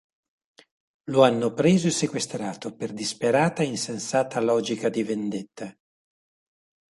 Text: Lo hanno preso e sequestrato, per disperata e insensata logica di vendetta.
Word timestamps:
Lo 1.11 1.21
hanno 1.23 1.53
preso 1.53 1.85
e 1.85 1.91
sequestrato, 1.91 2.75
per 2.75 2.91
disperata 2.91 3.61
e 3.61 3.67
insensata 3.67 4.41
logica 4.41 4.89
di 4.89 5.03
vendetta. 5.03 5.71